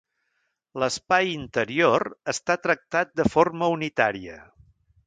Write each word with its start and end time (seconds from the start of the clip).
L'espai 0.83 1.29
interior 1.33 2.07
està 2.35 2.57
tractat 2.65 3.17
de 3.23 3.31
forma 3.37 3.71
unitària. 3.79 4.43